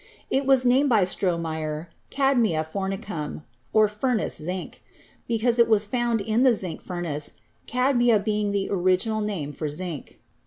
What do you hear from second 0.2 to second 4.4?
It was named by Stro meyer "cadmia fornicum" (furnace